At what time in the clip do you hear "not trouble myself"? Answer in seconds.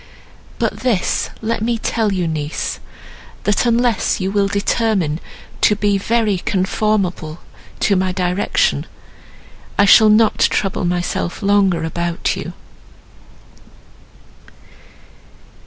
10.09-11.43